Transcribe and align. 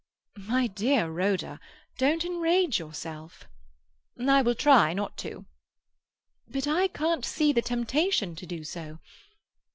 "My 0.47 0.65
dear 0.65 1.11
Rhoda, 1.11 1.59
don't 1.99 2.25
enrage 2.25 2.79
yourself." 2.79 3.47
"I 4.19 4.41
will 4.41 4.55
try 4.55 4.93
not 4.93 5.15
to." 5.19 5.45
"But 6.47 6.65
I 6.67 6.87
can't 6.87 7.23
see 7.23 7.53
the 7.53 7.61
temptation 7.61 8.35
to 8.37 8.47
do 8.47 8.63
so. 8.63 8.97